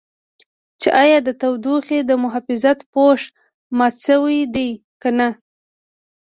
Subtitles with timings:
[0.81, 3.19] چې ایا د تودوخې د محافظت پوښ
[3.77, 4.69] مات شوی دی
[5.01, 5.27] که نه.